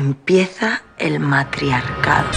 [0.00, 2.30] Empieza el matriarcado.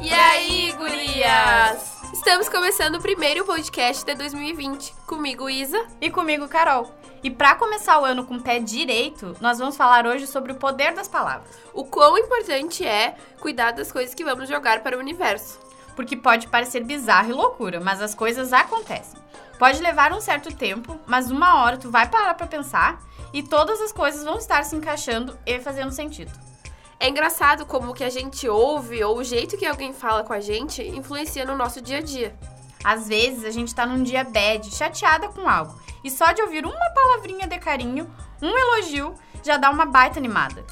[0.00, 1.96] E aí, gurias?
[2.12, 4.94] Estamos começando o primeiro podcast de 2020.
[5.08, 5.88] Comigo, Isa.
[6.00, 6.88] E comigo, Carol.
[7.20, 10.54] E para começar o ano com o pé direito, nós vamos falar hoje sobre o
[10.54, 11.50] poder das palavras.
[11.74, 15.58] O quão importante é cuidar das coisas que vamos jogar para o universo.
[15.96, 19.18] Porque pode parecer bizarro e loucura, mas as coisas acontecem.
[19.58, 23.02] Pode levar um certo tempo, mas uma hora tu vai parar para pensar
[23.32, 26.32] e todas as coisas vão estar se encaixando e fazendo sentido.
[27.00, 30.32] É engraçado como o que a gente ouve ou o jeito que alguém fala com
[30.32, 32.36] a gente influencia no nosso dia a dia.
[32.84, 36.64] Às vezes a gente tá num dia bad, chateada com algo, e só de ouvir
[36.64, 38.08] uma palavrinha de carinho,
[38.40, 40.64] um elogio, já dá uma baita animada.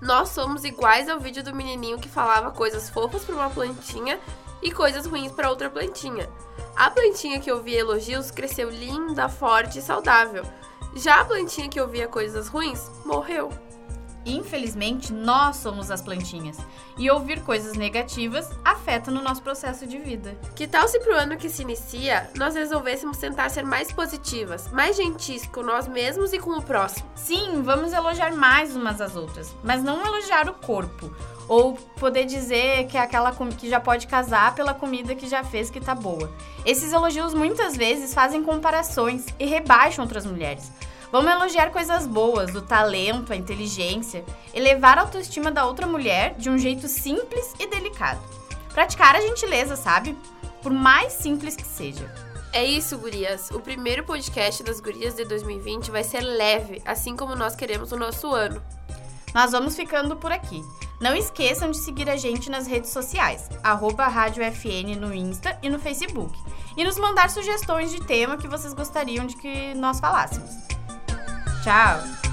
[0.00, 4.20] Nós somos iguais ao vídeo do menininho que falava coisas fofas para uma plantinha
[4.66, 6.28] e coisas ruins para outra plantinha.
[6.74, 10.42] A plantinha que ouvia elogios cresceu linda, forte e saudável.
[10.96, 13.48] Já a plantinha que ouvia coisas ruins morreu.
[14.26, 16.58] Infelizmente, nós somos as plantinhas.
[16.98, 20.36] E ouvir coisas negativas afeta no nosso processo de vida.
[20.56, 24.96] Que tal se pro ano que se inicia, nós resolvêssemos tentar ser mais positivas, mais
[24.96, 27.08] gentis com nós mesmos e com o próximo?
[27.14, 31.14] Sim, vamos elogiar mais umas às outras, mas não elogiar o corpo.
[31.48, 35.70] Ou poder dizer que é aquela que já pode casar pela comida que já fez
[35.70, 36.32] que tá boa.
[36.64, 40.72] Esses elogios muitas vezes fazem comparações e rebaixam outras mulheres.
[41.12, 46.50] Vamos elogiar coisas boas, o talento, a inteligência, elevar a autoestima da outra mulher de
[46.50, 48.20] um jeito simples e delicado.
[48.72, 50.16] Praticar a gentileza, sabe?
[50.62, 52.12] Por mais simples que seja.
[52.52, 53.50] É isso, gurias.
[53.50, 57.96] O primeiro podcast das gurias de 2020 vai ser leve, assim como nós queremos o
[57.96, 58.62] nosso ano.
[59.34, 60.64] Nós vamos ficando por aqui.
[61.00, 65.68] Não esqueçam de seguir a gente nas redes sociais, arroba Rádio FN no Insta e
[65.68, 66.36] no Facebook.
[66.76, 70.75] E nos mandar sugestões de tema que vocês gostariam de que nós falássemos.
[71.66, 72.25] Tchau!